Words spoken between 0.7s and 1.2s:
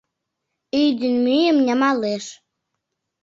Ӱй ден